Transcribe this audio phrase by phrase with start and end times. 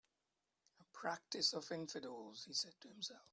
[0.79, 3.21] "A practice of infidels," he said to himself.